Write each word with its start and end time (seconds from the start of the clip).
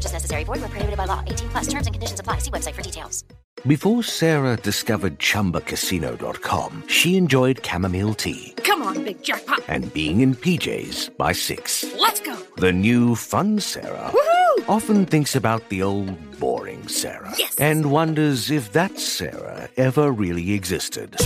No 0.00 0.02
purchase 0.02 0.12
necessary. 0.14 0.44
Void 0.44 0.60
where 0.60 0.68
prohibited 0.70 0.96
by 0.96 1.04
law. 1.04 1.22
18 1.26 1.48
plus. 1.50 1.66
Terms 1.66 1.86
and 1.86 1.94
conditions 1.94 2.20
apply. 2.20 2.38
See 2.38 2.50
website 2.50 2.74
for 2.74 2.82
details. 2.82 3.24
Before 3.66 4.02
Sarah 4.02 4.56
discovered 4.56 5.18
ChumbaCasino.com, 5.18 6.84
she 6.88 7.16
enjoyed 7.18 7.60
chamomile 7.64 8.14
tea 8.14 8.54
Come 8.64 8.80
on, 8.82 9.04
big 9.04 9.22
jackpot. 9.22 9.60
and 9.68 9.92
being 9.92 10.20
in 10.22 10.34
PJs 10.34 11.14
by 11.18 11.32
six. 11.32 11.84
Let's 11.98 12.20
go. 12.20 12.38
The 12.56 12.72
new 12.72 13.14
fun 13.14 13.60
Sarah 13.60 14.10
Woohoo! 14.14 14.68
often 14.68 15.04
thinks 15.04 15.36
about 15.36 15.68
the 15.68 15.82
old 15.82 16.16
boring 16.40 16.88
Sarah 16.88 17.34
Yes. 17.36 17.54
and 17.58 17.90
wonders 17.90 18.50
if 18.50 18.72
that 18.72 18.98
Sarah 18.98 19.68
ever 19.76 20.10
really 20.10 20.52
existed. 20.54 21.16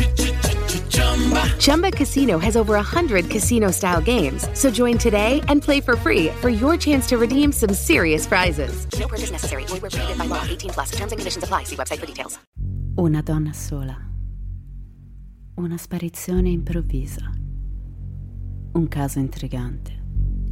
Chumba 1.59 1.91
Casino 1.91 2.39
has 2.39 2.57
over 2.57 2.75
100 2.75 3.31
casino 3.31 3.71
style 3.71 4.01
games. 4.01 4.49
So 4.53 4.71
join 4.71 4.99
today 4.99 5.41
and 5.49 5.63
play 5.63 5.81
for 5.81 5.97
free 5.97 6.29
for 6.41 6.51
your 6.51 6.77
chance 6.77 7.07
to 7.09 7.17
redeem 7.17 7.53
some 7.53 7.73
serious 7.73 8.27
prizes. 8.27 8.87
No 8.99 9.09
purchase 9.09 9.31
necessary. 9.31 9.65
Void 9.67 9.81
prohibited 9.81 10.19
by 10.19 10.27
law. 10.27 10.43
18 10.45 10.71
plus. 10.71 10.91
Terms 10.91 11.13
and 11.13 11.19
conditions 11.19 11.45
apply. 11.45 11.65
See 11.65 11.77
website 11.77 11.99
for 11.99 12.07
details. 12.07 12.39
Una 12.97 13.23
donna 13.23 13.53
sola. 13.53 13.97
Una 15.57 15.77
sparizione 15.79 16.51
improvvisa. 16.51 17.31
Un 18.73 18.89
caso 18.89 19.19
intrigante 19.19 20.03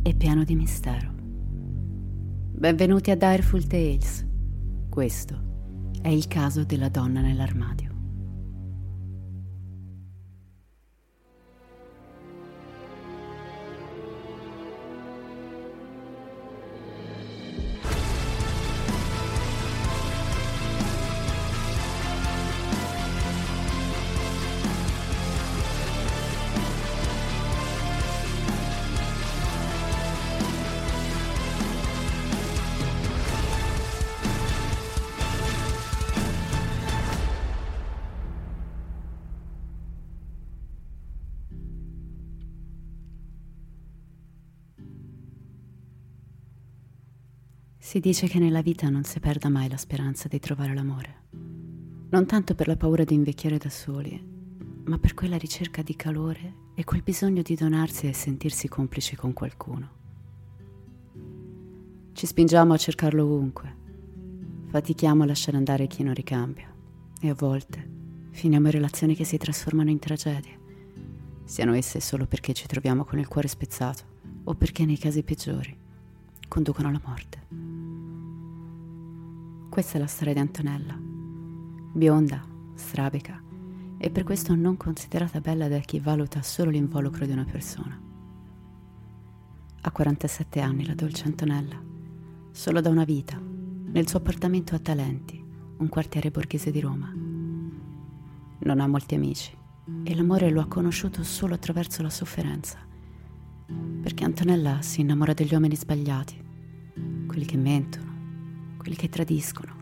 e 0.02 0.14
pieno 0.14 0.44
di 0.44 0.54
mistero. 0.54 1.12
Benvenuti 1.14 3.10
a 3.10 3.16
Direful 3.16 3.66
Tales. 3.66 4.26
Questo 4.88 5.40
è 6.00 6.08
il 6.08 6.26
caso 6.26 6.64
della 6.64 6.88
donna 6.88 7.20
nell'armadio. 7.20 7.91
Si 47.84 47.98
dice 47.98 48.28
che 48.28 48.38
nella 48.38 48.62
vita 48.62 48.88
non 48.88 49.02
si 49.02 49.18
perda 49.18 49.48
mai 49.48 49.68
la 49.68 49.76
speranza 49.76 50.28
di 50.28 50.38
trovare 50.38 50.72
l'amore. 50.72 51.22
Non 52.10 52.26
tanto 52.26 52.54
per 52.54 52.68
la 52.68 52.76
paura 52.76 53.02
di 53.02 53.14
invecchiare 53.14 53.58
da 53.58 53.68
soli, 53.68 54.24
ma 54.84 54.98
per 54.98 55.14
quella 55.14 55.36
ricerca 55.36 55.82
di 55.82 55.96
calore 55.96 56.54
e 56.76 56.84
quel 56.84 57.02
bisogno 57.02 57.42
di 57.42 57.56
donarsi 57.56 58.06
e 58.06 58.12
sentirsi 58.12 58.68
complici 58.68 59.16
con 59.16 59.32
qualcuno. 59.32 59.90
Ci 62.12 62.24
spingiamo 62.24 62.72
a 62.72 62.76
cercarlo 62.76 63.24
ovunque. 63.24 63.76
Fatichiamo 64.68 65.24
a 65.24 65.26
lasciare 65.26 65.56
andare 65.56 65.88
chi 65.88 66.04
non 66.04 66.14
ricambia. 66.14 66.72
E 67.20 67.28
a 67.28 67.34
volte 67.34 67.90
finiamo 68.30 68.66
in 68.66 68.72
relazioni 68.72 69.16
che 69.16 69.24
si 69.24 69.36
trasformano 69.38 69.90
in 69.90 69.98
tragedie. 69.98 70.60
Siano 71.42 71.74
esse 71.74 71.98
solo 71.98 72.26
perché 72.26 72.52
ci 72.52 72.68
troviamo 72.68 73.04
con 73.04 73.18
il 73.18 73.26
cuore 73.26 73.48
spezzato 73.48 74.04
o 74.44 74.54
perché 74.54 74.84
nei 74.86 74.98
casi 74.98 75.24
peggiori 75.24 75.76
conducono 76.46 76.86
alla 76.86 77.00
morte. 77.04 77.41
Questa 79.72 79.96
è 79.96 80.00
la 80.00 80.06
storia 80.06 80.34
di 80.34 80.38
Antonella, 80.38 80.94
bionda, 81.00 82.44
strabica 82.74 83.42
e 83.96 84.10
per 84.10 84.22
questo 84.22 84.54
non 84.54 84.76
considerata 84.76 85.40
bella 85.40 85.66
da 85.66 85.78
chi 85.78 85.98
valuta 85.98 86.42
solo 86.42 86.68
l'involucro 86.68 87.24
di 87.24 87.32
una 87.32 87.46
persona. 87.46 87.98
Ha 89.80 89.90
47 89.90 90.60
anni 90.60 90.84
la 90.84 90.94
dolce 90.94 91.24
Antonella, 91.24 91.82
solo 92.50 92.82
da 92.82 92.90
una 92.90 93.04
vita, 93.04 93.40
nel 93.40 94.06
suo 94.06 94.18
appartamento 94.18 94.74
a 94.74 94.78
Talenti, 94.78 95.42
un 95.78 95.88
quartiere 95.88 96.30
borghese 96.30 96.70
di 96.70 96.80
Roma. 96.80 97.10
Non 97.10 98.78
ha 98.78 98.86
molti 98.86 99.14
amici 99.14 99.56
e 100.02 100.14
l'amore 100.14 100.50
lo 100.50 100.60
ha 100.60 100.66
conosciuto 100.66 101.22
solo 101.22 101.54
attraverso 101.54 102.02
la 102.02 102.10
sofferenza, 102.10 102.76
perché 104.02 104.22
Antonella 104.22 104.82
si 104.82 105.00
innamora 105.00 105.32
degli 105.32 105.54
uomini 105.54 105.76
sbagliati, 105.76 106.44
quelli 107.26 107.46
che 107.46 107.56
mentono, 107.56 108.11
quelli 108.82 108.96
che 108.96 109.08
tradiscono, 109.08 109.76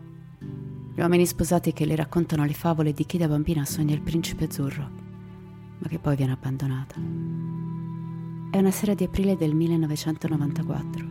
gli 0.94 1.00
uomini 1.00 1.24
sposati 1.24 1.72
che 1.72 1.86
le 1.86 1.96
raccontano 1.96 2.44
le 2.44 2.52
favole 2.52 2.92
di 2.92 3.06
chi 3.06 3.16
da 3.16 3.26
bambina 3.26 3.64
sogna 3.64 3.94
il 3.94 4.02
principe 4.02 4.44
azzurro, 4.44 4.90
ma 5.78 5.88
che 5.88 5.98
poi 5.98 6.16
viene 6.16 6.32
abbandonata. 6.32 6.96
È 8.50 8.58
una 8.58 8.70
sera 8.70 8.92
di 8.92 9.04
aprile 9.04 9.38
del 9.38 9.54
1994. 9.54 11.08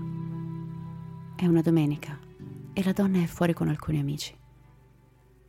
È 1.35 1.47
una 1.47 1.61
domenica 1.61 2.19
e 2.73 2.83
la 2.83 2.91
donna 2.91 3.23
è 3.23 3.25
fuori 3.25 3.53
con 3.53 3.69
alcuni 3.69 3.97
amici. 3.97 4.37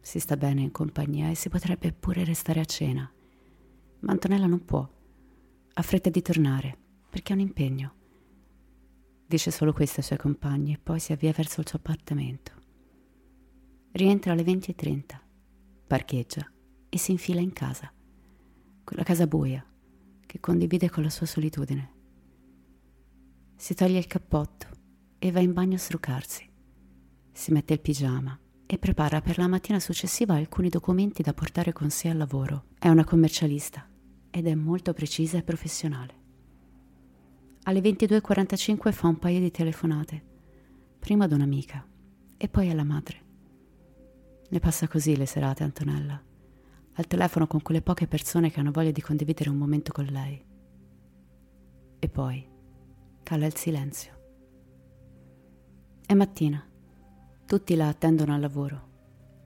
Si 0.01 0.19
sta 0.19 0.39
bene 0.39 0.63
in 0.63 0.71
compagnia 0.71 1.29
e 1.29 1.35
si 1.35 1.51
potrebbe 1.51 1.93
pure 1.93 2.25
restare 2.25 2.61
a 2.61 2.65
cena, 2.65 3.13
ma 4.01 4.13
Antonella 4.13 4.47
non 4.47 4.65
può. 4.65 4.89
Ha 5.75 5.83
fretta 5.83 6.09
di 6.09 6.23
tornare 6.23 6.79
perché 7.11 7.33
ha 7.33 7.37
un 7.37 7.43
impegno. 7.43 7.93
Dice 9.31 9.53
solo 9.53 9.73
questo 9.73 10.01
ai 10.01 10.07
suoi 10.07 10.19
compagni 10.19 10.73
e 10.73 10.81
poi 10.83 10.99
si 10.99 11.13
avvia 11.13 11.31
verso 11.31 11.61
il 11.61 11.69
suo 11.69 11.79
appartamento. 11.79 12.51
Rientra 13.93 14.33
alle 14.33 14.43
20.30, 14.43 15.21
parcheggia 15.87 16.51
e 16.89 16.99
si 16.99 17.13
infila 17.13 17.39
in 17.39 17.53
casa, 17.53 17.93
quella 18.83 19.05
casa 19.05 19.29
buia 19.29 19.65
che 20.27 20.41
condivide 20.41 20.91
con 20.91 21.05
la 21.05 21.11
sua 21.11 21.27
solitudine. 21.27 21.93
Si 23.55 23.73
toglie 23.75 23.99
il 23.99 24.09
cappotto 24.09 24.67
e 25.21 25.31
va 25.31 25.39
in 25.39 25.53
bagno 25.53 25.77
a 25.77 25.79
struccarsi. 25.79 26.51
Si 27.31 27.53
mette 27.53 27.75
il 27.75 27.81
pigiama 27.81 28.37
e 28.67 28.79
prepara 28.79 29.21
per 29.21 29.39
la 29.39 29.47
mattina 29.47 29.79
successiva 29.79 30.35
alcuni 30.35 30.71
documenti 30.71 31.23
da 31.23 31.35
portare 31.35 31.73
con 31.73 31.89
sé 31.91 32.09
al 32.09 32.17
lavoro. 32.17 32.65
È 32.77 32.89
una 32.89 33.05
commercialista 33.05 33.89
ed 34.29 34.49
è 34.49 34.57
molto 34.57 34.93
precisa 34.93 35.39
e 35.39 35.45
professionale. 35.45 36.20
Alle 37.65 37.81
22.45 37.81 38.93
fa 38.93 39.09
un 39.09 39.19
paio 39.19 39.39
di 39.39 39.51
telefonate, 39.51 40.23
prima 40.99 41.25
ad 41.25 41.33
un'amica 41.33 41.87
e 42.37 42.49
poi 42.49 42.71
alla 42.71 42.85
madre. 42.85 43.29
Ne 44.49 44.59
passa 44.59 44.89
così 44.89 45.17
le 45.17 45.27
serate, 45.27 45.63
Antonella, 45.63 46.21
al 46.95 47.07
telefono 47.07 47.47
con 47.47 47.63
quelle 47.63 47.83
poche 47.83 48.07
persone 48.07 48.51
che 48.51 48.61
hanno 48.61 48.71
voglia 48.71 48.91
di 48.91 49.01
condividere 49.01 49.51
un 49.51 49.57
momento 49.57 49.93
con 49.93 50.05
lei. 50.07 50.43
E 51.99 52.09
poi 52.09 52.49
cala 53.23 53.47
il 53.47 53.57
silenzio. 53.57 54.19
È 56.07 56.15
mattina, 56.15 56.67
tutti 57.47 57.77
la 57.77 57.89
attendono 57.89 58.35
al 58.35 58.41
lavoro, 58.41 58.89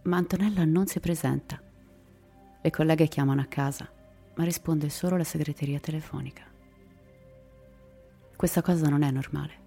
ma 0.05 0.17
Antonella 0.17 0.65
non 0.65 0.87
si 0.87 1.01
presenta. 1.01 1.61
Le 2.63 2.71
colleghe 2.71 3.09
chiamano 3.09 3.41
a 3.41 3.47
casa 3.47 3.91
ma 4.37 4.45
risponde 4.45 4.89
solo 4.89 5.17
la 5.17 5.25
segreteria 5.25 5.79
telefonica. 5.79 6.54
Questa 8.37 8.63
cosa 8.63 8.89
non 8.89 9.03
è 9.05 9.11
normale 9.13 9.63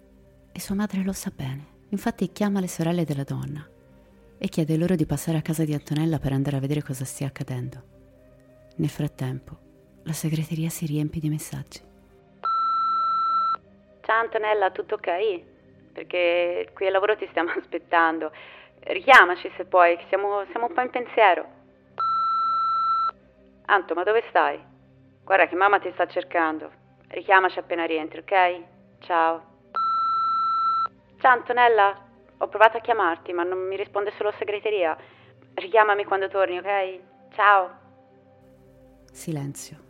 e 0.52 0.60
sua 0.60 0.74
madre 0.74 1.02
lo 1.02 1.12
sa 1.12 1.32
bene. 1.34 1.76
Infatti 1.88 2.30
chiama 2.32 2.60
le 2.60 2.68
sorelle 2.68 3.04
della 3.04 3.24
donna 3.24 3.66
e 4.36 4.48
chiede 4.48 4.76
loro 4.76 4.94
di 4.94 5.06
passare 5.06 5.38
a 5.38 5.42
casa 5.42 5.64
di 5.64 5.72
Antonella 5.72 6.18
per 6.18 6.32
andare 6.32 6.56
a 6.56 6.60
vedere 6.60 6.82
cosa 6.82 7.06
stia 7.06 7.28
accadendo. 7.28 7.82
Nel 8.76 8.90
frattempo, 8.90 9.56
la 10.04 10.12
segreteria 10.12 10.68
si 10.68 10.84
riempie 10.84 11.20
di 11.20 11.30
messaggi. 11.30 11.80
Ciao 14.02 14.20
Antonella, 14.20 14.70
tutto 14.70 14.96
ok? 14.96 15.42
Perché 15.92 16.70
qui 16.74 16.86
al 16.86 16.92
lavoro 16.92 17.16
ti 17.16 17.26
stiamo 17.30 17.50
aspettando. 17.58 18.30
Richiamaci 18.80 19.50
se 19.56 19.64
puoi, 19.64 19.98
siamo, 20.08 20.44
siamo 20.50 20.66
un 20.66 20.74
po' 20.74 20.82
in 20.82 20.90
pensiero. 20.90 21.46
Anto, 23.64 23.94
ma 23.94 24.02
dove 24.02 24.22
stai? 24.28 24.60
Guarda 25.24 25.48
che 25.48 25.56
mamma 25.56 25.80
ti 25.80 25.90
sta 25.94 26.06
cercando. 26.06 26.77
Richiamaci 27.08 27.58
appena 27.58 27.84
rientri, 27.84 28.18
ok? 28.18 28.62
Ciao. 29.00 29.42
Ciao 31.20 31.32
Antonella, 31.32 32.06
ho 32.36 32.48
provato 32.48 32.76
a 32.76 32.80
chiamarti, 32.80 33.32
ma 33.32 33.42
non 33.42 33.66
mi 33.66 33.76
risponde 33.76 34.12
solo 34.16 34.32
segreteria. 34.38 34.96
Richiamami 35.54 36.04
quando 36.04 36.28
torni, 36.28 36.58
ok? 36.58 37.00
Ciao. 37.34 37.70
Silenzio. 39.10 39.86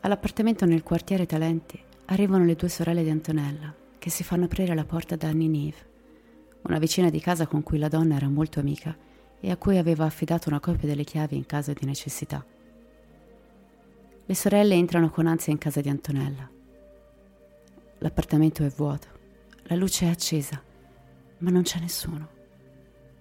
All'appartamento 0.00 0.64
nel 0.64 0.82
quartiere 0.82 1.26
Talenti 1.26 1.78
arrivano 2.06 2.44
le 2.44 2.56
due 2.56 2.68
sorelle 2.68 3.02
di 3.02 3.10
Antonella, 3.10 3.72
che 3.98 4.10
si 4.10 4.24
fanno 4.24 4.46
aprire 4.46 4.74
la 4.74 4.84
porta 4.84 5.14
da 5.14 5.30
Ninive, 5.30 5.88
una 6.62 6.78
vicina 6.78 7.10
di 7.10 7.20
casa 7.20 7.46
con 7.46 7.62
cui 7.62 7.78
la 7.78 7.88
donna 7.88 8.16
era 8.16 8.28
molto 8.28 8.58
amica 8.58 8.96
e 9.38 9.50
a 9.50 9.56
cui 9.56 9.76
aveva 9.76 10.06
affidato 10.06 10.48
una 10.48 10.60
copia 10.60 10.88
delle 10.88 11.04
chiavi 11.04 11.36
in 11.36 11.46
caso 11.46 11.72
di 11.72 11.84
necessità. 11.84 12.44
Le 14.30 14.36
sorelle 14.36 14.76
entrano 14.76 15.10
con 15.10 15.26
ansia 15.26 15.50
in 15.50 15.58
casa 15.58 15.80
di 15.80 15.88
Antonella. 15.88 16.48
L'appartamento 17.98 18.64
è 18.64 18.68
vuoto, 18.68 19.08
la 19.64 19.74
luce 19.74 20.06
è 20.06 20.08
accesa, 20.08 20.62
ma 21.38 21.50
non 21.50 21.62
c'è 21.62 21.80
nessuno. 21.80 22.28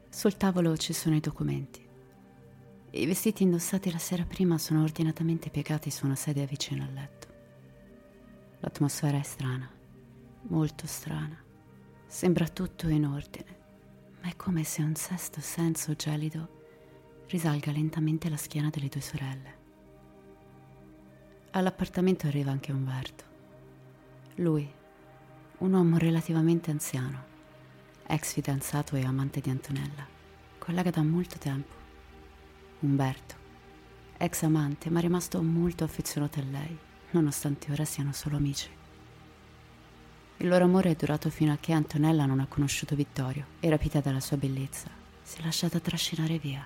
Sul 0.08 0.38
tavolo 0.38 0.78
ci 0.78 0.94
sono 0.94 1.16
i 1.16 1.20
documenti. 1.20 1.84
I 2.92 3.06
vestiti 3.08 3.42
indossati 3.42 3.92
la 3.92 3.98
sera 3.98 4.24
prima 4.24 4.60
sono 4.60 4.84
ordinatamente 4.84 5.50
piegati 5.50 5.90
su 5.90 6.06
una 6.06 6.14
sedia 6.14 6.46
vicino 6.46 6.84
al 6.84 6.94
letto. 6.94 7.28
L'atmosfera 8.60 9.18
è 9.18 9.24
strana, 9.24 9.68
molto 10.42 10.86
strana. 10.86 11.44
Sembra 12.06 12.48
tutto 12.48 12.88
in 12.88 13.08
ordine, 13.08 13.58
ma 14.22 14.30
è 14.30 14.36
come 14.36 14.64
se 14.64 14.84
un 14.84 14.94
sesto 14.94 15.42
senso 15.42 15.96
gelido 15.96 17.24
risalga 17.30 17.72
lentamente 17.72 18.30
la 18.30 18.38
schiena 18.38 18.70
delle 18.70 18.90
due 18.90 19.02
sorelle. 19.02 19.59
All'appartamento 21.52 22.28
arriva 22.28 22.52
anche 22.52 22.72
Umberto. 22.72 23.24
Lui, 24.36 24.72
un 25.58 25.74
uomo 25.74 25.98
relativamente 25.98 26.70
anziano, 26.70 27.24
ex 28.06 28.34
fidanzato 28.34 28.96
e 28.96 29.04
amante 29.04 29.40
di 29.40 29.50
Antonella, 29.50 30.06
collega 30.60 30.92
da 30.92 31.02
molto 31.02 31.40
tempo. 31.40 31.74
Umberto, 32.82 33.36
ex 34.18 34.44
amante, 34.44 34.92
ma 34.92 35.00
rimasto 35.00 35.42
molto 35.42 35.84
affezionato 35.84 36.40
a 36.40 36.44
lei, 36.44 36.78
nonostante 37.12 37.72
ora 37.72 37.84
siano 37.84 38.14
solo 38.14 38.38
amici. 38.38 38.70
Il 40.38 40.48
loro 40.48 40.66
amore 40.66 40.92
è 40.92 40.96
durato 40.96 41.32
fino 41.32 41.52
a 41.52 41.58
che 41.60 41.74
Antonella 41.74 42.28
non 42.28 42.40
ha 42.40 42.46
conosciuto 42.46 42.96
Vittorio 42.96 43.48
e, 43.60 43.70
rapita 43.72 44.02
dalla 44.02 44.20
sua 44.20 44.38
bellezza, 44.38 44.88
si 45.24 45.40
è 45.40 45.44
lasciata 45.44 45.80
trascinare 45.80 46.38
via. 46.38 46.64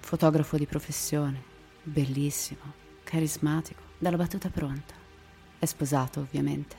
Fotografo 0.00 0.58
di 0.58 0.66
professione, 0.66 1.42
bellissimo, 1.82 2.74
carismatico, 3.04 3.87
dalla 3.98 4.16
battuta 4.16 4.48
pronta. 4.48 4.94
È 5.58 5.64
sposato, 5.64 6.20
ovviamente. 6.20 6.76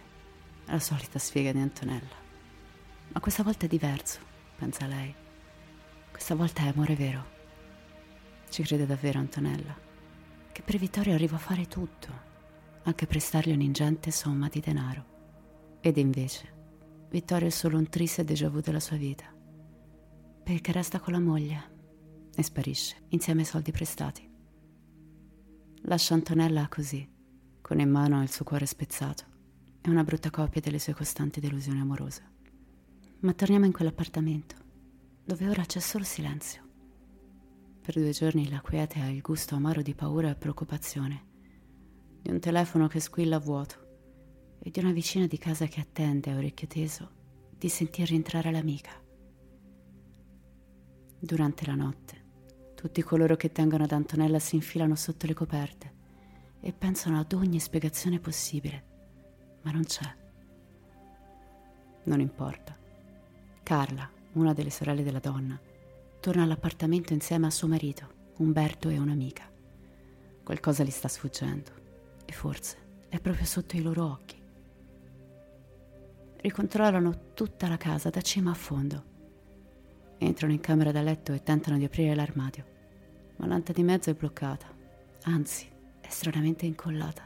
La 0.65 0.79
solita 0.79 1.19
sfiga 1.19 1.51
di 1.51 1.59
Antonella. 1.59 2.15
Ma 3.11 3.19
questa 3.19 3.43
volta 3.43 3.65
è 3.65 3.67
diverso, 3.67 4.19
pensa 4.55 4.85
lei. 4.85 5.13
Questa 6.11 6.35
volta 6.35 6.63
è 6.63 6.67
amore 6.67 6.95
vero. 6.95 7.37
Ci 8.49 8.63
crede 8.63 8.85
davvero 8.85 9.19
Antonella, 9.19 9.75
che 10.51 10.61
per 10.61 10.77
Vittorio 10.77 11.13
arriva 11.13 11.35
a 11.35 11.39
fare 11.39 11.67
tutto, 11.67 12.07
anche 12.83 13.07
prestargli 13.07 13.51
un'ingente 13.51 14.11
somma 14.11 14.47
di 14.47 14.59
denaro. 14.59 15.77
Ed 15.81 15.97
invece, 15.97 16.53
Vittorio 17.09 17.47
è 17.47 17.51
solo 17.51 17.77
un 17.77 17.89
triste 17.89 18.23
déjà 18.23 18.49
vu 18.49 18.59
della 18.59 18.79
sua 18.79 18.97
vita, 18.97 19.25
perché 20.43 20.71
resta 20.71 20.99
con 20.99 21.13
la 21.13 21.19
moglie 21.19 21.77
e 22.35 22.43
sparisce 22.43 22.95
insieme 23.09 23.41
ai 23.41 23.47
soldi 23.47 23.71
prestati. 23.71 24.28
Lascia 25.83 26.13
Antonella 26.13 26.67
così, 26.67 27.07
con 27.61 27.79
in 27.79 27.89
mano 27.89 28.21
il 28.21 28.29
suo 28.29 28.43
cuore 28.43 28.65
spezzato 28.65 29.23
e 29.81 29.89
una 29.89 30.03
brutta 30.03 30.29
copia 30.29 30.61
delle 30.61 30.77
sue 30.77 30.93
costanti 30.93 31.39
delusioni 31.39 31.79
amorose. 31.79 32.23
Ma 33.21 33.33
torniamo 33.33 33.65
in 33.65 33.71
quell'appartamento, 33.71 34.55
dove 35.23 35.47
ora 35.47 35.63
c'è 35.63 35.79
solo 35.79 36.03
silenzio. 36.03 36.67
Per 37.81 37.93
due 37.95 38.11
giorni 38.11 38.49
la 38.49 38.61
quiete 38.61 38.99
ha 38.99 39.09
il 39.09 39.21
gusto 39.21 39.55
amaro 39.55 39.81
di 39.81 39.95
paura 39.95 40.29
e 40.29 40.35
preoccupazione, 40.35 41.25
di 42.21 42.29
un 42.29 42.39
telefono 42.39 42.87
che 42.87 42.99
squilla 42.99 43.37
a 43.37 43.39
vuoto 43.39 44.57
e 44.59 44.69
di 44.69 44.79
una 44.79 44.91
vicina 44.91 45.27
di 45.27 45.37
casa 45.37 45.65
che 45.65 45.79
attende 45.79 46.31
a 46.31 46.35
orecchio 46.35 46.67
teso 46.67 47.11
di 47.57 47.69
sentir 47.69 48.09
rientrare 48.09 48.51
l'amica. 48.51 48.91
Durante 51.19 51.65
la 51.65 51.75
notte, 51.75 52.18
tutti 52.79 53.03
coloro 53.03 53.35
che 53.35 53.51
tengono 53.51 53.83
ad 53.83 53.91
Antonella 53.91 54.39
si 54.39 54.55
infilano 54.55 54.95
sotto 54.95 55.27
le 55.27 55.33
coperte 55.33 55.93
e 56.61 56.71
pensano 56.71 57.19
ad 57.19 57.33
ogni 57.33 57.59
spiegazione 57.59 58.21
possibile, 58.21 58.83
ma 59.63 59.71
non 59.71 59.83
c'è. 59.83 60.15
Non 62.03 62.21
importa. 62.21 62.73
Carla, 63.63 64.09
una 64.31 64.53
delle 64.53 64.69
sorelle 64.69 65.03
della 65.03 65.19
donna, 65.19 65.59
torna 66.21 66.43
all'appartamento 66.43 67.11
insieme 67.11 67.47
a 67.47 67.51
suo 67.51 67.67
marito, 67.67 68.13
Umberto 68.37 68.87
e 68.87 68.97
un'amica. 68.97 69.43
Qualcosa 70.41 70.85
gli 70.85 70.89
sta 70.89 71.09
sfuggendo 71.09 71.71
e 72.23 72.31
forse 72.31 72.77
è 73.09 73.19
proprio 73.19 73.43
sotto 73.43 73.75
i 73.75 73.81
loro 73.81 74.05
occhi. 74.05 74.41
Ricontrollano 76.37 77.33
tutta 77.33 77.67
la 77.67 77.75
casa 77.75 78.09
da 78.09 78.21
cima 78.21 78.51
a 78.51 78.55
fondo. 78.55 79.08
Entrano 80.21 80.51
in 80.51 80.59
camera 80.59 80.91
da 80.91 81.01
letto 81.01 81.31
e 81.31 81.41
tentano 81.41 81.77
di 81.77 81.85
aprire 81.85 82.13
l'armadio, 82.13 82.65
ma 83.37 83.47
l'anta 83.47 83.71
di 83.71 83.83
mezzo 83.83 84.09
è 84.09 84.13
bloccata, 84.13 84.67
anzi 85.23 85.67
è 86.01 86.09
stranamente 86.09 86.65
incollata. 86.65 87.25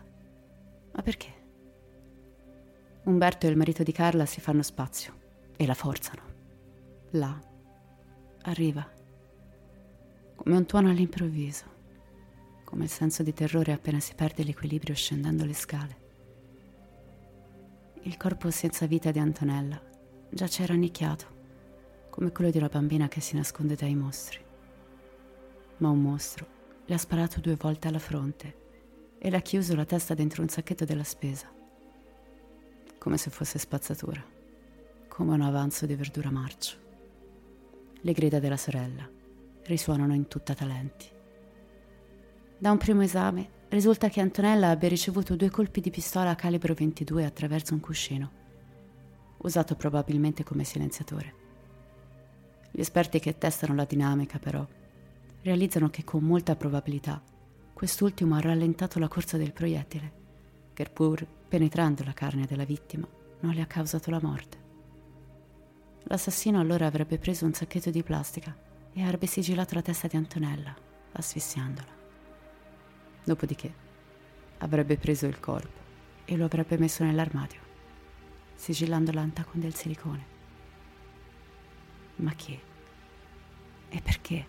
Ma 0.91 1.01
perché? 1.01 1.41
Umberto 3.06 3.48
e 3.48 3.50
il 3.50 3.58
marito 3.58 3.82
di 3.82 3.91
Carla 3.91 4.27
si 4.27 4.39
fanno 4.39 4.62
spazio 4.62 5.20
e 5.58 5.65
la 5.65 5.74
forzano. 5.74 6.22
Là 7.12 7.38
arriva, 8.44 8.88
come 10.36 10.56
un 10.56 10.65
tuono 10.65 10.89
all'improvviso, 10.89 11.65
come 12.63 12.84
il 12.84 12.89
senso 12.89 13.24
di 13.24 13.34
terrore 13.34 13.72
appena 13.72 14.00
si 14.00 14.13
perde 14.13 14.44
l'equilibrio 14.44 14.94
scendendo 14.94 15.46
le 15.46 15.53
scale. 15.53 16.01
Il 18.03 18.18
corpo 18.18 18.51
senza 18.51 18.86
vita 18.86 19.10
di 19.10 19.20
Antonella 19.20 19.82
già 20.29 20.46
c'era 20.48 20.74
rannicchiato, 20.74 21.33
come 22.13 22.32
quello 22.32 22.51
di 22.51 22.60
una 22.60 22.67
bambina 22.67 23.08
che 23.08 23.22
si 23.22 23.36
nasconde 23.36 23.74
dai 23.74 23.96
mostri. 23.96 24.38
Ma 25.77 25.89
un 25.89 26.00
mostro 26.00 26.46
le 26.86 26.93
ha 26.93 27.00
sparato 27.00 27.39
due 27.39 27.55
volte 27.55 27.88
alla 27.88 27.98
fronte 27.98 28.62
e 29.17 29.32
le 29.32 29.38
ha 29.38 29.41
chiuso 29.41 29.74
la 29.74 29.84
testa 29.84 30.13
dentro 30.13 30.43
un 30.43 30.48
sacchetto 30.48 30.86
della 30.86 31.03
spesa, 31.03 31.51
come 33.00 33.17
se 33.17 33.32
fosse 33.32 33.58
spazzatura, 33.58 34.24
come 35.08 35.34
un 35.34 35.41
avanzo 35.41 35.88
di 35.88 35.96
verdura 35.96 36.29
marcio 36.29 36.82
le 38.01 38.12
grida 38.12 38.38
della 38.38 38.58
sorella 38.58 39.10
risuonano 39.63 40.13
in 40.13 40.27
tutta 40.27 40.53
talenti. 40.53 41.10
Da 42.60 42.70
un 42.70 42.77
primo 42.77 43.01
esame 43.01 43.62
risulta 43.70 44.10
che 44.10 44.22
Antonella 44.22 44.70
abbia 44.70 44.88
ricevuto 44.88 45.36
due 45.36 45.50
colpi 45.50 45.82
di 45.82 45.89
pistola 45.89 46.29
a 46.29 46.36
calibro 46.36 46.75
22 46.75 47.25
attraverso 47.25 47.74
un 47.74 47.79
cuscino, 47.79 48.32
usato 49.38 49.75
probabilmente 49.75 50.43
come 50.43 50.63
silenziatore. 50.63 51.43
Gli 52.75 52.80
esperti 52.80 53.20
che 53.20 53.38
testano 53.38 53.75
la 53.75 53.86
dinamica, 53.86 54.39
però, 54.39 54.68
realizzano 55.44 55.92
che 55.92 56.03
con 56.03 56.24
molta 56.24 56.56
probabilità 56.56 57.22
quest'ultimo 57.72 58.34
ha 58.34 58.39
rallentato 58.39 58.98
la 58.98 59.08
corsa 59.08 59.38
del 59.38 59.53
proiettile, 59.53 60.12
che 60.74 60.86
pur 60.86 61.24
penetrando 61.24 62.03
la 62.03 62.13
carne 62.13 62.48
della 62.48 62.65
vittima 62.65 63.08
non 63.42 63.53
le 63.53 63.62
ha 63.62 63.68
causato 63.68 64.10
la 64.10 64.20
morte. 64.20 64.58
L'assassino 66.06 66.60
allora 66.60 66.88
avrebbe 66.88 67.20
preso 67.20 67.46
un 67.46 67.53
sacchetto 67.53 67.92
di 67.92 68.01
plastica 68.01 68.58
e 68.92 69.03
avrebbe 69.03 69.27
sigillato 69.27 69.75
la 69.75 69.84
testa 69.84 70.08
di 70.08 70.15
Antonella, 70.15 70.74
asfissiandola. 71.12 71.92
Dopodiché 73.24 73.72
avrebbe 74.58 74.98
preso 74.98 75.27
il 75.27 75.39
corpo 75.39 75.80
e 76.25 76.36
lo 76.36 76.46
avrebbe 76.46 76.80
messo 76.80 77.03
nell'armadio, 77.03 77.60
sigillando 78.56 79.12
l'anta 79.12 79.44
con 79.44 79.60
del 79.60 79.75
silicone. 79.75 80.33
Ma 82.17 82.32
chi? 82.34 82.60
E 83.89 84.01
perché? 84.01 84.46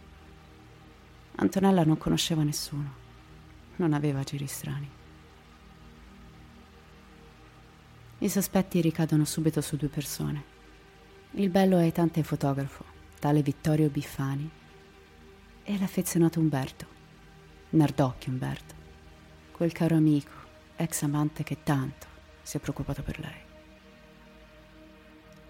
Antonella 1.37 1.85
non 1.85 1.99
conosceva 1.99 2.43
nessuno. 2.43 3.03
non 3.77 3.93
aveva 3.93 4.23
giri 4.23 4.47
strani. 4.47 4.89
I 8.19 8.29
sospetti 8.29 8.81
ricadono 8.81 9.25
subito 9.25 9.61
su 9.61 9.77
due 9.77 9.89
persone. 9.89 10.53
Il 11.33 11.51
bello 11.51 11.77
aitante 11.77 12.23
fotografo, 12.23 12.85
tale 13.19 13.43
Vittorio 13.43 13.89
Biffani, 13.89 14.49
e 15.65 15.79
l'affezionato 15.79 16.39
Umberto, 16.39 16.87
Nardocchio 17.71 18.31
Umberto, 18.31 18.75
quel 19.51 19.73
caro 19.73 19.97
amico, 19.97 20.31
ex 20.77 21.03
amante 21.03 21.43
che 21.43 21.63
tanto 21.63 22.07
si 22.43 22.57
è 22.57 22.61
preoccupato 22.61 23.03
per 23.03 23.19
lei. 23.19 23.44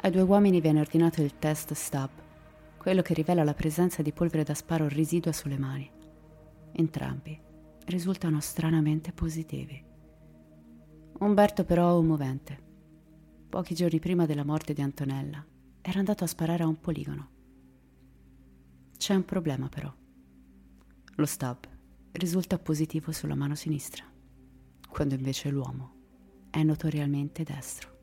Ai 0.04 0.10
due 0.10 0.20
uomini 0.20 0.60
viene 0.60 0.80
ordinato 0.80 1.22
il 1.22 1.38
test 1.38 1.72
STAB, 1.72 2.10
quello 2.76 3.00
che 3.00 3.14
rivela 3.14 3.42
la 3.42 3.54
presenza 3.54 4.02
di 4.02 4.12
polvere 4.12 4.44
da 4.44 4.52
sparo 4.52 4.86
residua 4.86 5.32
sulle 5.32 5.56
mani. 5.56 5.90
Entrambi 6.72 7.40
risultano 7.86 8.38
stranamente 8.40 9.12
positivi. 9.12 9.82
Umberto 11.20 11.64
però 11.64 11.92
è 11.92 11.98
un 11.98 12.04
movente. 12.04 12.62
Pochi 13.48 13.74
giorni 13.74 13.98
prima 13.98 14.26
della 14.26 14.44
morte 14.44 14.74
di 14.74 14.82
Antonella 14.82 15.42
era 15.80 15.98
andato 15.98 16.22
a 16.22 16.26
sparare 16.26 16.64
a 16.64 16.68
un 16.68 16.78
poligono. 16.78 17.30
C'è 18.98 19.14
un 19.14 19.24
problema 19.24 19.70
però. 19.70 19.90
Lo 21.14 21.24
stab 21.24 21.66
risulta 22.12 22.58
positivo 22.58 23.10
sulla 23.10 23.34
mano 23.34 23.54
sinistra, 23.54 24.04
quando 24.86 25.14
invece 25.14 25.48
l'uomo 25.48 25.92
è 26.50 26.62
notoriamente 26.62 27.42
destro. 27.42 27.93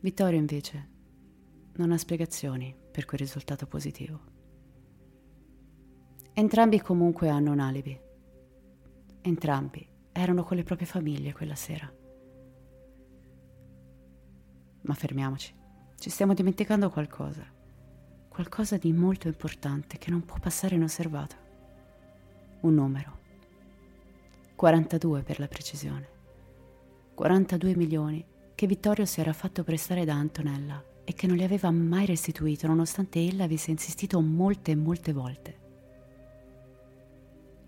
Vittorio 0.00 0.38
invece 0.38 0.94
non 1.76 1.90
ha 1.90 1.98
spiegazioni 1.98 2.74
per 2.90 3.04
quel 3.06 3.20
risultato 3.20 3.66
positivo. 3.66 4.20
Entrambi 6.32 6.80
comunque 6.80 7.28
hanno 7.28 7.52
un 7.52 7.60
alibi. 7.60 7.98
Entrambi 9.22 9.88
erano 10.12 10.44
con 10.44 10.56
le 10.56 10.62
proprie 10.62 10.86
famiglie 10.86 11.32
quella 11.32 11.54
sera. 11.54 11.90
Ma 14.82 14.94
fermiamoci, 14.94 15.54
ci 15.98 16.10
stiamo 16.10 16.34
dimenticando 16.34 16.90
qualcosa. 16.90 17.44
Qualcosa 18.28 18.76
di 18.76 18.92
molto 18.92 19.28
importante 19.28 19.96
che 19.96 20.10
non 20.10 20.24
può 20.24 20.36
passare 20.38 20.74
inosservato. 20.74 21.36
Un 22.60 22.74
numero. 22.74 23.18
42 24.54 25.22
per 25.22 25.38
la 25.38 25.48
precisione. 25.48 26.08
42 27.14 27.76
milioni 27.76 28.24
che 28.56 28.66
Vittorio 28.66 29.04
si 29.04 29.20
era 29.20 29.34
fatto 29.34 29.62
prestare 29.64 30.06
da 30.06 30.14
Antonella 30.14 30.82
e 31.04 31.12
che 31.12 31.26
non 31.26 31.36
gli 31.36 31.42
aveva 31.42 31.70
mai 31.70 32.06
restituito 32.06 32.66
nonostante 32.66 33.20
ella 33.20 33.44
avesse 33.44 33.70
insistito 33.70 34.18
molte 34.22 34.70
e 34.70 34.74
molte 34.74 35.12
volte. 35.12 35.58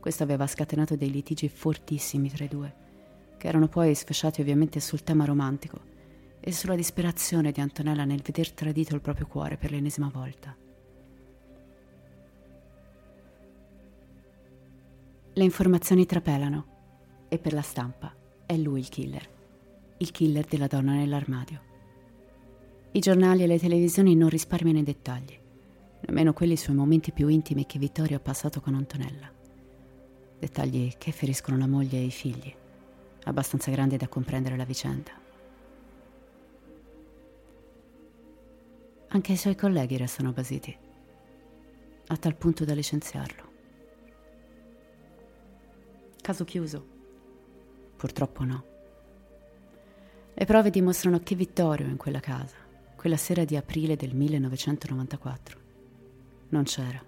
Questo 0.00 0.23
aveva 0.23 0.47
scatenato 0.47 0.97
dei 0.97 1.11
litigi 1.11 1.50
fortissimi 1.50 2.30
tra 2.30 2.45
i 2.45 2.49
due, 2.49 2.75
che 3.37 3.49
erano 3.49 3.68
poi 3.68 3.95
sfasciati 3.95 4.40
ovviamente 4.40 4.80
sul 4.80 5.04
tema 5.04 5.26
romantico 5.26 5.78
e 6.40 6.52
sulla 6.52 6.75
disperazione 6.75 7.52
di 7.52 7.61
Antonella 7.61 8.07
nel 8.07 8.23
veder 8.23 8.50
tradito 8.52 8.95
il 8.95 9.02
proprio 9.02 9.26
cuore 9.26 9.59
per 9.59 9.71
l'ennesima 9.71 10.09
volta. 10.11 10.57
Le 15.35 15.45
informazioni 15.45 16.07
trapelano 16.07 17.26
e 17.28 17.38
per 17.38 17.52
la 17.52 17.61
stampa 17.61 18.11
è 18.47 18.57
lui 18.57 18.80
il 18.80 18.88
killer 18.88 19.37
il 19.99 20.11
killer 20.12 20.45
della 20.45 20.67
donna 20.67 20.93
nell'armadio. 20.93 21.61
I 22.93 23.00
giornali 23.00 23.43
e 23.43 23.47
le 23.47 23.59
televisioni 23.59 24.14
non 24.14 24.28
risparmiano 24.28 24.78
i 24.78 24.85
dettagli, 24.85 25.38
nemmeno 26.07 26.33
quelli 26.33 26.57
sui 26.57 26.75
momenti 26.75 27.12
più 27.12 27.28
intimi 27.28 27.67
che 27.67 27.78
Vittorio 27.78 28.17
ha 28.17 28.21
passato 28.21 28.61
con 28.61 28.75
Antonella. 28.75 29.31
Dettagli 30.38 30.93
che 30.99 31.11
feriscono 31.11 31.59
la 31.59 31.67
moglie 31.67 31.99
e 31.99 32.05
i 32.05 32.11
figli, 32.11 32.55
abbastanza 33.25 33.71
grandi 33.73 33.97
da 33.97 34.07
comprendere 34.09 34.57
la 34.57 34.64
vicenda. 34.64 35.11
Anche 39.09 39.33
i 39.33 39.37
suoi 39.37 39.57
colleghi 39.57 39.97
restano 39.97 40.33
basiti, 40.33 40.76
a 42.07 42.17
tal 42.17 42.37
punto 42.37 42.64
da 42.64 42.75
licenziarlo. 42.75 43.47
Caso 46.21 46.45
chiuso? 46.45 46.87
Purtroppo 47.97 48.45
no. 48.45 48.67
Le 50.40 50.45
prove 50.45 50.71
dimostrano 50.71 51.18
che 51.18 51.35
Vittorio 51.35 51.88
in 51.88 51.97
quella 51.97 52.21
casa, 52.21 52.54
quella 52.95 53.16
sera 53.16 53.45
di 53.45 53.57
aprile 53.57 53.97
del 53.97 54.14
1994, 54.14 55.59
non 56.50 56.62
c'era. 56.62 57.02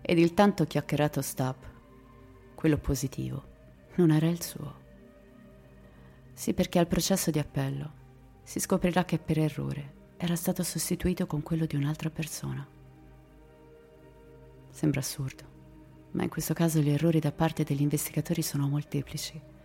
Ed 0.00 0.18
il 0.20 0.34
tanto 0.34 0.64
chiacchierato 0.64 1.20
stab, 1.20 1.56
quello 2.54 2.78
positivo, 2.78 3.42
non 3.96 4.12
era 4.12 4.28
il 4.28 4.40
suo. 4.40 4.72
Sì, 6.32 6.54
perché 6.54 6.78
al 6.78 6.86
processo 6.86 7.32
di 7.32 7.40
appello 7.40 7.92
si 8.44 8.60
scoprirà 8.60 9.04
che 9.04 9.18
per 9.18 9.40
errore 9.40 9.94
era 10.16 10.36
stato 10.36 10.62
sostituito 10.62 11.26
con 11.26 11.42
quello 11.42 11.66
di 11.66 11.74
un'altra 11.74 12.08
persona. 12.08 12.64
Sembra 14.70 15.00
assurdo, 15.00 15.42
ma 16.12 16.22
in 16.22 16.28
questo 16.28 16.54
caso 16.54 16.78
gli 16.78 16.90
errori 16.90 17.18
da 17.18 17.32
parte 17.32 17.64
degli 17.64 17.82
investigatori 17.82 18.42
sono 18.42 18.68
molteplici 18.68 19.56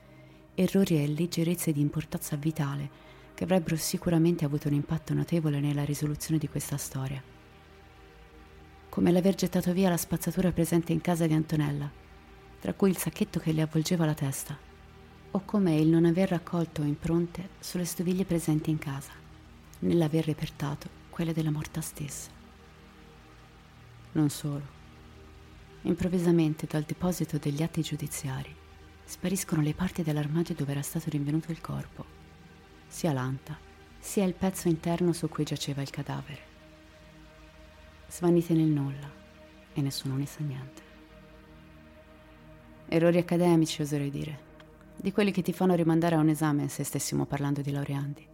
errori 0.56 1.02
e 1.02 1.08
leggerezze 1.08 1.72
di 1.72 1.82
importanza 1.82 2.36
vitale 2.36 3.12
che 3.34 3.44
avrebbero 3.44 3.76
sicuramente 3.76 4.46
avuto 4.46 4.68
un 4.68 4.76
impatto 4.76 5.14
notevole 5.14 5.60
nella 5.60 5.84
risoluzione 5.84 6.38
di 6.38 6.48
questa 6.48 6.78
storia. 6.78 7.22
Come 8.90 9.12
l'aver 9.12 9.34
gettato 9.34 9.74
via 9.74 9.90
la 9.90 9.98
spazzatura 9.98 10.52
presente 10.52 10.94
in 10.94 11.02
casa 11.02 11.26
di 11.26 11.34
Antonella, 11.34 11.90
tra 12.60 12.74
cui 12.74 12.92
il 12.92 12.98
sacchetto 12.98 13.40
che 13.40 13.52
le 13.52 13.64
avvolgeva 13.64 14.06
la 14.06 14.14
testa, 14.14 14.56
o 15.32 15.42
come 15.44 15.76
il 15.78 15.88
non 15.88 16.06
aver 16.06 16.30
raccolto 16.30 16.84
impronte 16.84 17.50
sulle 17.60 17.86
stoviglie 17.86 18.24
presenti 18.24 18.70
in 18.70 18.78
casa, 18.78 19.12
nell'aver 19.80 20.26
repertato 20.26 20.88
quelle 21.10 21.34
della 21.34 21.50
morta 21.50 21.82
stessa. 21.82 22.30
Non 24.12 24.30
solo. 24.30 24.82
Improvvisamente 25.82 26.68
dal 26.68 26.84
deposito 26.84 27.40
degli 27.40 27.64
atti 27.64 27.82
giudiziari 27.82 28.62
spariscono 29.14 29.62
le 29.62 29.76
parti 29.76 30.02
dell'armadio 30.02 30.56
dove 30.56 30.72
era 30.72 30.82
stato 30.82 31.08
rinvenuto 31.12 31.52
il 31.52 31.62
corpo, 31.62 32.04
sia 32.88 33.14
l'anta, 33.14 33.56
sia 34.00 34.24
il 34.24 34.34
pezzo 34.34 34.68
interno 34.68 35.14
su 35.14 35.30
cui 35.30 35.44
giaceva 35.44 35.84
il 35.84 35.92
cadavere. 35.92 36.42
Svanite 38.08 38.56
nel 38.56 38.70
nulla 38.70 39.08
e 39.72 39.82
nessuno 39.82 40.16
ne 40.16 40.26
sa 40.26 40.44
niente. 40.44 40.82
Errori 42.88 43.20
accademici, 43.20 43.84
oserei 43.84 44.10
dire, 44.10 44.40
di 44.96 45.12
quelli 45.12 45.32
che 45.32 45.44
ti 45.44 45.54
fanno 45.54 45.76
rimandare 45.76 46.16
a 46.16 46.20
un 46.20 46.30
esame 46.30 46.68
se 46.68 46.84
stessimo 46.84 47.28
parlando 47.28 47.62
di 47.62 47.70
laureandi. 47.70 48.28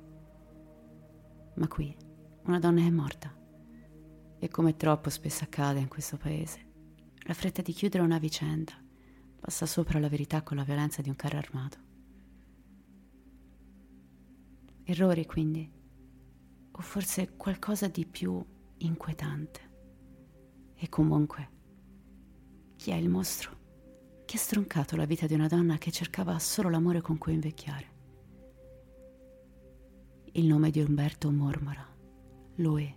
Ma 1.56 1.68
qui 1.68 1.94
una 2.44 2.60
donna 2.60 2.80
è 2.80 2.90
morta 2.90 3.36
e 4.40 4.48
come 4.48 4.78
troppo 4.78 5.10
spesso 5.10 5.44
accade 5.44 5.80
in 5.80 5.90
questo 5.90 6.16
paese, 6.16 6.66
la 7.24 7.34
fretta 7.34 7.62
di 7.62 7.74
chiudere 7.74 8.02
una 8.02 8.18
vicenda 8.18 8.88
passa 9.40 9.66
sopra 9.66 10.00
la 10.00 10.10
verità 10.10 10.44
con 10.44 10.58
la 10.58 10.64
violenza 10.64 11.02
di 11.02 11.10
un 11.10 11.16
carro 11.16 11.38
armato. 11.38 11.78
Errori 14.84 15.26
quindi, 15.26 15.72
o 16.72 16.82
forse 16.82 17.36
qualcosa 17.36 17.88
di 17.88 18.06
più 18.06 18.44
inquietante. 18.78 19.68
E 20.76 20.90
comunque, 20.90 21.50
chi 22.76 22.92
è 22.92 22.96
il 22.96 23.10
mostro 23.10 23.58
che 24.26 24.38
ha 24.38 24.40
stroncato 24.40 24.96
la 24.96 25.06
vita 25.06 25.28
di 25.28 25.34
una 25.34 25.48
donna 25.48 25.78
che 25.78 25.92
cercava 25.92 26.38
solo 26.40 26.70
l'amore 26.70 27.02
con 27.02 27.18
cui 27.18 27.34
invecchiare? 27.34 27.98
Il 30.34 30.46
nome 30.46 30.70
di 30.72 30.80
Umberto 30.80 31.32
mormora. 31.32 31.86
Lui, 32.56 32.96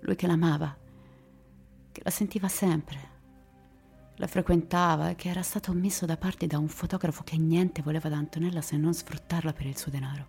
lui 0.00 0.16
che 0.16 0.26
l'amava, 0.26 0.76
che 1.92 2.00
la 2.02 2.10
sentiva 2.10 2.48
sempre, 2.48 3.13
la 4.16 4.26
frequentava 4.28 5.10
e 5.10 5.16
che 5.16 5.28
era 5.28 5.42
stato 5.42 5.72
messo 5.72 6.06
da 6.06 6.16
parte 6.16 6.46
da 6.46 6.58
un 6.58 6.68
fotografo 6.68 7.24
che 7.24 7.36
niente 7.36 7.82
voleva 7.82 8.08
da 8.08 8.16
Antonella 8.16 8.60
se 8.60 8.76
non 8.76 8.94
sfruttarla 8.94 9.52
per 9.52 9.66
il 9.66 9.76
suo 9.76 9.90
denaro. 9.90 10.26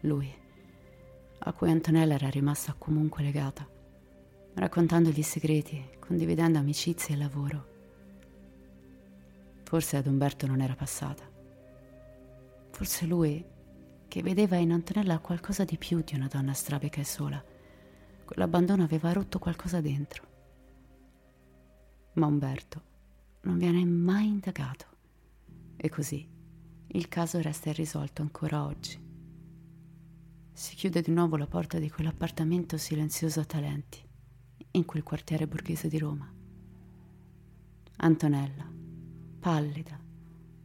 Lui, 0.00 0.32
a 1.38 1.52
cui 1.52 1.70
Antonella 1.70 2.14
era 2.14 2.28
rimasta 2.28 2.74
comunque 2.76 3.22
legata, 3.22 3.68
raccontandogli 4.54 5.22
segreti, 5.22 5.90
condividendo 5.98 6.58
amicizie 6.58 7.14
e 7.14 7.18
lavoro. 7.18 7.72
Forse 9.64 9.96
ad 9.98 10.06
Umberto 10.06 10.46
non 10.46 10.60
era 10.60 10.74
passata. 10.74 11.28
Forse 12.70 13.06
lui, 13.06 13.44
che 14.08 14.22
vedeva 14.22 14.56
in 14.56 14.72
Antonella 14.72 15.18
qualcosa 15.18 15.64
di 15.64 15.76
più 15.76 16.02
di 16.02 16.14
una 16.14 16.28
donna 16.28 16.52
strabica 16.54 17.00
e 17.00 17.04
sola, 17.04 17.42
quell'abbandono 18.24 18.84
aveva 18.84 19.12
rotto 19.12 19.38
qualcosa 19.38 19.80
dentro 19.80 20.32
ma 22.14 22.26
Umberto 22.26 22.82
non 23.42 23.58
viene 23.58 23.84
mai 23.84 24.26
indagato 24.26 24.86
e 25.76 25.88
così 25.88 26.26
il 26.86 27.08
caso 27.08 27.40
resta 27.40 27.70
irrisolto 27.70 28.22
ancora 28.22 28.64
oggi. 28.64 28.98
Si 30.52 30.76
chiude 30.76 31.02
di 31.02 31.10
nuovo 31.10 31.36
la 31.36 31.46
porta 31.46 31.78
di 31.78 31.90
quell'appartamento 31.90 32.76
silenzioso 32.76 33.40
a 33.40 33.44
talenti, 33.44 34.00
in 34.72 34.84
quel 34.84 35.02
quartiere 35.02 35.48
borghese 35.48 35.88
di 35.88 35.98
Roma. 35.98 36.32
Antonella 37.96 38.70
pallida, 39.40 40.00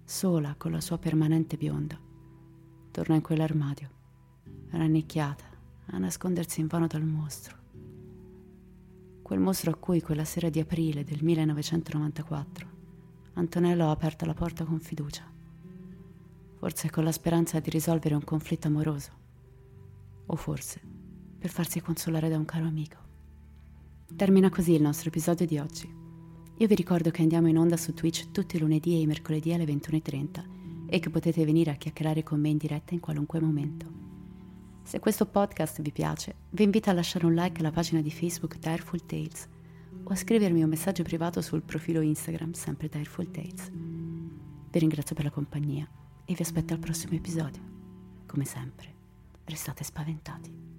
sola 0.05 0.55
con 0.55 0.71
la 0.71 0.79
sua 0.79 0.97
permanente 0.97 1.57
bionda, 1.57 1.99
tornò 2.91 3.15
in 3.15 3.21
quell'armadio, 3.21 3.89
rannicchiata, 4.69 5.45
a 5.87 5.97
nascondersi 5.97 6.61
invano 6.61 6.87
dal 6.87 7.03
mostro. 7.03 7.58
Quel 9.29 9.41
mostro 9.41 9.69
a 9.69 9.75
cui 9.75 10.01
quella 10.01 10.25
sera 10.25 10.49
di 10.49 10.59
aprile 10.59 11.03
del 11.03 11.19
1994 11.21 12.67
Antonello 13.33 13.85
ha 13.85 13.91
aperto 13.91 14.25
la 14.25 14.33
porta 14.33 14.63
con 14.63 14.79
fiducia, 14.79 15.23
forse 16.57 16.89
con 16.89 17.03
la 17.03 17.11
speranza 17.11 17.59
di 17.59 17.69
risolvere 17.69 18.15
un 18.15 18.23
conflitto 18.23 18.65
amoroso, 18.65 19.11
o 20.25 20.35
forse 20.35 20.81
per 21.37 21.51
farsi 21.51 21.79
consolare 21.79 22.27
da 22.27 22.37
un 22.37 22.45
caro 22.45 22.65
amico. 22.65 22.97
Termina 24.15 24.49
così 24.49 24.73
il 24.73 24.81
nostro 24.81 25.09
episodio 25.09 25.45
di 25.45 25.59
oggi. 25.59 25.87
Io 26.57 26.67
vi 26.67 26.73
ricordo 26.73 27.11
che 27.11 27.21
andiamo 27.21 27.49
in 27.49 27.59
onda 27.59 27.77
su 27.77 27.93
Twitch 27.93 28.31
tutti 28.31 28.55
i 28.55 28.59
lunedì 28.59 28.95
e 28.95 29.01
i 29.01 29.05
mercoledì 29.05 29.53
alle 29.53 29.65
21.30 29.65 30.87
e 30.87 30.97
che 30.97 31.11
potete 31.11 31.45
venire 31.45 31.69
a 31.69 31.75
chiacchierare 31.75 32.23
con 32.23 32.39
me 32.39 32.49
in 32.49 32.57
diretta 32.57 32.95
in 32.95 32.99
qualunque 32.99 33.39
momento. 33.39 34.08
Se 34.83 34.99
questo 34.99 35.25
podcast 35.25 35.81
vi 35.81 35.91
piace, 35.91 36.35
vi 36.49 36.63
invito 36.63 36.89
a 36.89 36.93
lasciare 36.93 37.25
un 37.25 37.35
like 37.35 37.59
alla 37.59 37.71
pagina 37.71 38.01
di 38.01 38.11
Facebook 38.11 38.57
Direful 38.57 39.05
Tales 39.05 39.47
o 40.03 40.11
a 40.11 40.15
scrivermi 40.15 40.63
un 40.63 40.69
messaggio 40.69 41.03
privato 41.03 41.41
sul 41.41 41.61
profilo 41.61 42.01
Instagram, 42.01 42.53
sempre 42.53 42.89
Direful 42.89 43.29
Tales. 43.29 43.69
Vi 43.71 44.79
ringrazio 44.79 45.15
per 45.15 45.25
la 45.25 45.31
compagnia 45.31 45.87
e 46.25 46.33
vi 46.33 46.41
aspetto 46.41 46.73
al 46.73 46.79
prossimo 46.79 47.13
episodio. 47.13 47.61
Come 48.25 48.45
sempre, 48.45 48.93
restate 49.45 49.83
spaventati. 49.83 50.78